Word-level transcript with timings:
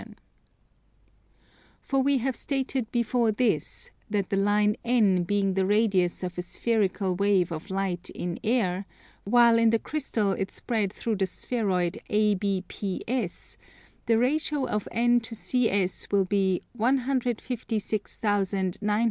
For 1.79 1.99
we 2.01 2.17
have 2.17 2.35
stated 2.35 2.91
before 2.91 3.31
this, 3.31 3.91
that 4.09 4.31
the 4.31 4.35
line 4.35 4.75
N 4.83 5.21
being 5.25 5.53
the 5.53 5.63
radius 5.63 6.23
of 6.23 6.39
a 6.39 6.41
spherical 6.41 7.15
wave 7.15 7.51
of 7.51 7.69
light 7.69 8.09
in 8.09 8.39
air, 8.43 8.85
while 9.25 9.59
in 9.59 9.69
the 9.69 9.77
crystal 9.77 10.31
it 10.31 10.49
spread 10.49 10.91
through 10.91 11.17
the 11.17 11.27
spheroid 11.27 11.99
ABPS, 12.09 13.57
the 14.07 14.17
ratio 14.17 14.65
of 14.67 14.87
N 14.91 15.19
to 15.19 15.35
CS 15.35 16.07
will 16.09 16.25
be 16.25 16.63
156,962 16.73 17.59
to 17.59 18.57
93,410. 18.83 18.91